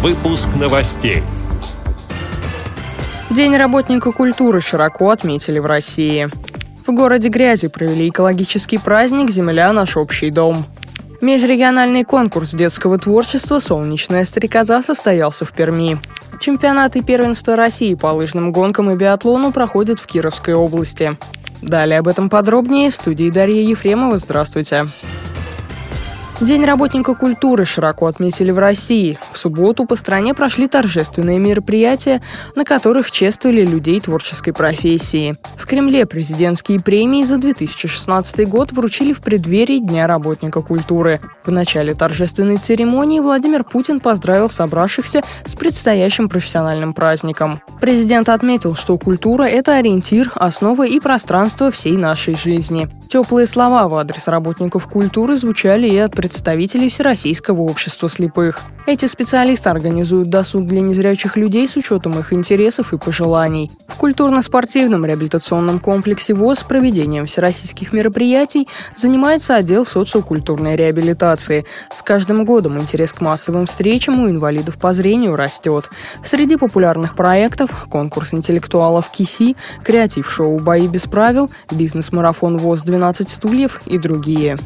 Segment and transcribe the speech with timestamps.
[0.00, 1.24] Выпуск новостей.
[3.30, 6.30] День работника культуры широко отметили в России.
[6.86, 10.66] В городе Грязи провели экологический праздник «Земля– наш общий дом».
[11.20, 15.98] Межрегиональный конкурс детского творчества «Солнечная стрекоза» состоялся в Перми.
[16.38, 21.18] Чемпионаты первенства России по лыжным гонкам и биатлону проходят в Кировской области.
[21.60, 24.16] Далее об этом подробнее в студии Дарья Ефремова.
[24.16, 24.86] Здравствуйте.
[26.40, 29.18] День работника культуры широко отметили в России.
[29.32, 32.22] В субботу по стране прошли торжественные мероприятия,
[32.54, 35.36] на которых чествовали людей творческой профессии.
[35.56, 41.20] В Кремле президентские премии за 2016 год вручили в преддверии Дня работника культуры.
[41.44, 47.60] В начале торжественной церемонии Владимир Путин поздравил собравшихся с предстоящим профессиональным праздником.
[47.80, 52.88] Президент отметил, что культура– это ориентир, основа и пространство всей нашей жизни.
[53.08, 58.60] Теплые слова в адрес работников культуры звучали и от представителей Всероссийского общества слепых.
[58.86, 63.70] Эти специалисты организуют досуг для незрячих людей с учетом их интересов и пожеланий.
[63.86, 71.64] В культурно-спортивном реабилитационном комплексе ВОЗ проведением всероссийских мероприятий занимается отдел социокультурной реабилитации.
[71.94, 75.88] С каждым годом интерес к массовым встречам у инвалидов по зрению растет.
[76.22, 83.96] Среди популярных проектов– конкурс интеллектуалов КИСИ, креатив-шоу «Бои без правил», бизнес-марафон ВОЗ «12 стульев» и
[83.96, 84.58] другие.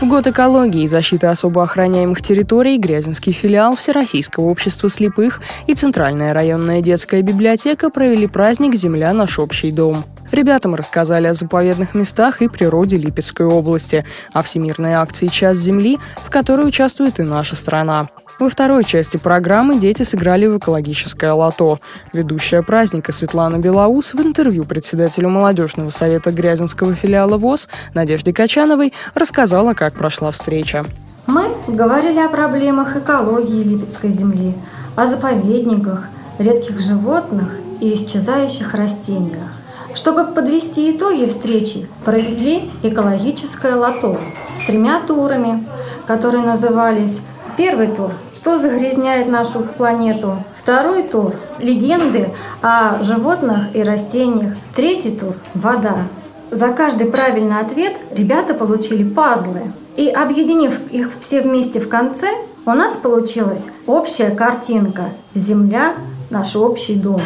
[0.00, 6.32] В год экологии и защиты особо охраняемых территорий Грязинский филиал Всероссийского общества слепых и Центральная
[6.32, 10.06] районная детская библиотека провели праздник «Земля– наш общий дом».
[10.32, 16.30] Ребятам рассказали о заповедных местах и природе Липецкой области, о всемирной акции «Час Земли», в
[16.30, 18.08] которой участвует и наша страна.
[18.38, 21.78] Во второй части программы дети сыграли в экологическое лото.
[22.14, 29.74] Ведущая праздника Светлана Белоус в интервью председателю молодежного совета Грязинского филиала ВОЗ Надежде Качановой рассказала,
[29.74, 30.86] как прошла встреча.
[31.26, 34.54] Мы говорили о проблемах экологии Липецкой земли,
[34.96, 39.59] о заповедниках, редких животных и исчезающих растениях.
[39.94, 44.18] Чтобы подвести итоги встречи, провели экологическое лото
[44.54, 45.64] с тремя турами,
[46.06, 47.20] которые назывались
[47.56, 50.38] Первый тур что загрязняет нашу планету.
[50.56, 52.30] Второй тур– легенды
[52.62, 54.54] о животных и растениях.
[54.74, 56.06] Третий тур– вода.
[56.50, 59.72] За каждый правильный ответ ребята получили пазлы.
[59.96, 62.28] И объединив их все вместе в конце,
[62.64, 65.94] у нас получилась общая картинка «Земля–
[66.30, 67.20] наш общий дом».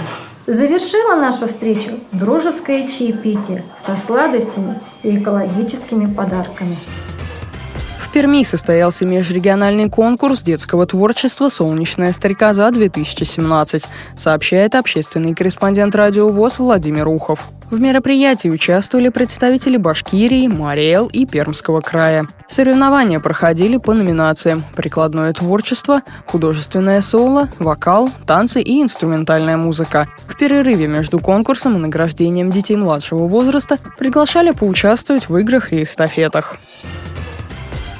[0.46, 6.76] Завершила нашу встречу дружеское чаепитие со сладостями и экологическими подарками.
[8.14, 17.40] Перми состоялся межрегиональный конкурс детского творчества «Солнечная стрекоза-2017», сообщает общественный корреспондент радио ВОЗ Владимир Ухов.
[17.70, 22.28] В мероприятии участвовали представители Башкирии, Мариэл и Пермского края.
[22.48, 30.08] Соревнования проходили по номинациям «Прикладное творчество», «Художественное соло», «Вокал», «Танцы» и «Инструментальная музыка».
[30.28, 36.58] В перерыве между конкурсом и награждением детей младшего возраста приглашали поучаствовать в играх и эстафетах.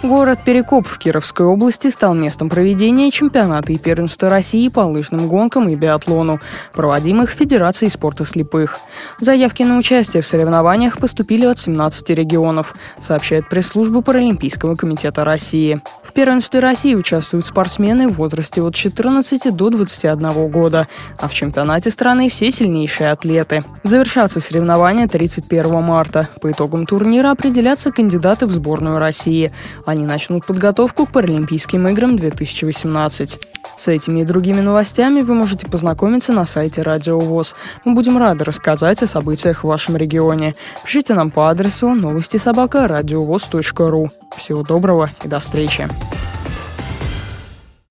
[0.04, 5.66] Город Перекоп в Кировской области стал местом проведения чемпионата и первенства России по лыжным гонкам
[5.70, 6.40] и биатлону,
[6.74, 8.80] проводимых Федерацией спорта слепых.
[9.18, 15.80] Заявки на участие в соревнованиях поступили от 17 регионов, сообщает пресс-служба Паралимпийского комитета России.
[16.02, 20.86] В первенстве России участвуют спортсмены в возрасте от 14 до 21 года,
[21.18, 23.64] а в чемпионате страны все сильнейшие атлеты.
[23.84, 26.28] Завершатся соревнования 31 марта.
[26.42, 29.50] По итогам турнира определятся кандидаты в сборную России.
[29.94, 33.38] Они начнут подготовку к Паралимпийским играм 2018.
[33.76, 37.54] С этими и другими новостями вы можете познакомиться на сайте Радио ВОЗ.
[37.84, 40.56] Мы будем рады рассказать о событиях в вашем регионе.
[40.84, 44.10] Пишите нам по адресу новости собака ру.
[44.36, 45.88] Всего доброго и до встречи.